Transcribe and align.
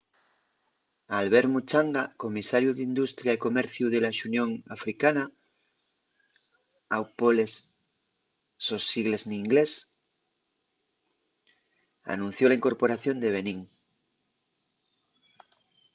albert 1.17 1.49
muchanga 1.55 2.03
comisariu 2.23 2.71
d’industria 2.75 3.31
y 3.33 3.43
comerciu 3.45 3.85
de 3.91 3.99
la 4.03 4.15
xunión 4.19 4.49
africana 4.75 5.23
au 6.95 7.03
poles 7.19 7.53
sos 8.65 8.83
sigles 8.91 9.23
n’inglés 9.29 9.71
anunció 12.13 12.43
la 12.47 12.57
incorporación 12.59 13.15
de 13.19 13.29
benín 13.35 13.59